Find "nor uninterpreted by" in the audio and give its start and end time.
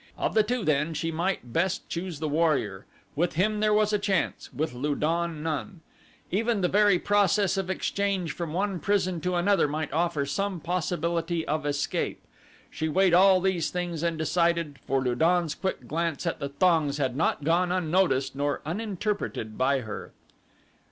18.35-19.81